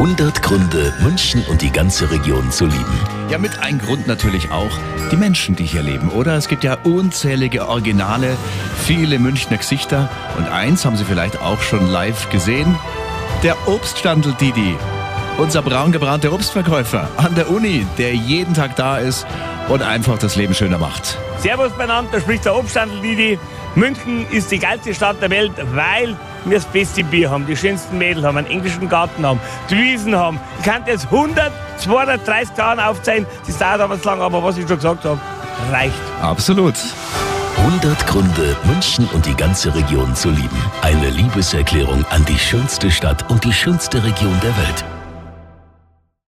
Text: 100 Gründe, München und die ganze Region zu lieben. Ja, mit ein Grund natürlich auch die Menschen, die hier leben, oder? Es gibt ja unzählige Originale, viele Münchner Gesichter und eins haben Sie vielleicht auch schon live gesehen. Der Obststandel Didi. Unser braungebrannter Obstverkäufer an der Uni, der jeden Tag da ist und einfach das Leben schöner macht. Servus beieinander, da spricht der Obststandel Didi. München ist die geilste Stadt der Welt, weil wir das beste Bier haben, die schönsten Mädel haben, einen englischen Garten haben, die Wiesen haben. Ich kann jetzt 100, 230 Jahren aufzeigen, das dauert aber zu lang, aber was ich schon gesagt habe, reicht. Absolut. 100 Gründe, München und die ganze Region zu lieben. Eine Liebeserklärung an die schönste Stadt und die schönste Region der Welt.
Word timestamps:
100 0.00 0.40
Gründe, 0.40 0.94
München 1.02 1.44
und 1.50 1.60
die 1.60 1.70
ganze 1.70 2.10
Region 2.10 2.50
zu 2.50 2.64
lieben. 2.64 3.00
Ja, 3.28 3.36
mit 3.36 3.58
ein 3.58 3.78
Grund 3.78 4.06
natürlich 4.06 4.50
auch 4.50 4.70
die 5.12 5.16
Menschen, 5.16 5.56
die 5.56 5.66
hier 5.66 5.82
leben, 5.82 6.08
oder? 6.08 6.36
Es 6.36 6.48
gibt 6.48 6.64
ja 6.64 6.78
unzählige 6.84 7.68
Originale, 7.68 8.34
viele 8.82 9.18
Münchner 9.18 9.58
Gesichter 9.58 10.08
und 10.38 10.48
eins 10.48 10.86
haben 10.86 10.96
Sie 10.96 11.04
vielleicht 11.04 11.42
auch 11.42 11.60
schon 11.60 11.86
live 11.90 12.30
gesehen. 12.30 12.78
Der 13.42 13.68
Obststandel 13.68 14.32
Didi. 14.40 14.74
Unser 15.36 15.60
braungebrannter 15.60 16.32
Obstverkäufer 16.32 17.10
an 17.18 17.34
der 17.34 17.50
Uni, 17.50 17.86
der 17.98 18.14
jeden 18.14 18.54
Tag 18.54 18.76
da 18.76 18.96
ist 18.96 19.26
und 19.68 19.82
einfach 19.82 20.16
das 20.16 20.34
Leben 20.34 20.54
schöner 20.54 20.78
macht. 20.78 21.18
Servus 21.40 21.72
beieinander, 21.72 22.12
da 22.12 22.20
spricht 22.22 22.46
der 22.46 22.56
Obststandel 22.56 23.02
Didi. 23.02 23.38
München 23.74 24.26
ist 24.30 24.50
die 24.50 24.58
geilste 24.58 24.94
Stadt 24.94 25.22
der 25.22 25.30
Welt, 25.30 25.52
weil 25.74 26.16
wir 26.44 26.58
das 26.58 26.66
beste 26.66 27.04
Bier 27.04 27.30
haben, 27.30 27.46
die 27.46 27.56
schönsten 27.56 27.98
Mädel 27.98 28.24
haben, 28.24 28.36
einen 28.36 28.48
englischen 28.48 28.88
Garten 28.88 29.24
haben, 29.24 29.40
die 29.68 29.76
Wiesen 29.76 30.16
haben. 30.16 30.40
Ich 30.58 30.66
kann 30.66 30.82
jetzt 30.86 31.06
100, 31.06 31.52
230 31.78 32.56
Jahren 32.56 32.80
aufzeigen, 32.80 33.26
das 33.46 33.58
dauert 33.58 33.80
aber 33.80 34.00
zu 34.00 34.08
lang, 34.08 34.20
aber 34.20 34.42
was 34.42 34.56
ich 34.58 34.66
schon 34.66 34.76
gesagt 34.76 35.04
habe, 35.04 35.20
reicht. 35.70 35.94
Absolut. 36.20 36.74
100 37.58 38.06
Gründe, 38.06 38.56
München 38.64 39.08
und 39.12 39.26
die 39.26 39.34
ganze 39.34 39.74
Region 39.74 40.14
zu 40.14 40.30
lieben. 40.30 40.64
Eine 40.82 41.10
Liebeserklärung 41.10 42.04
an 42.10 42.24
die 42.24 42.38
schönste 42.38 42.90
Stadt 42.90 43.30
und 43.30 43.44
die 43.44 43.52
schönste 43.52 44.02
Region 44.02 44.38
der 44.42 44.56
Welt. 44.56 44.84